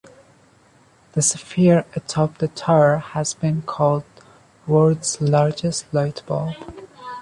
The 1.11 1.21
sphere 1.21 1.85
atop 1.95 2.39
the 2.39 2.47
tower 2.47 2.97
has 2.97 3.35
been 3.35 3.61
called 3.61 4.03
the 4.15 4.23
"world's 4.65 5.21
largest 5.21 5.85
light 5.93 6.23
bulb". 6.25 6.55